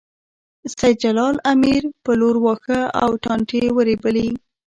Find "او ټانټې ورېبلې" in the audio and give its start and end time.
3.03-4.27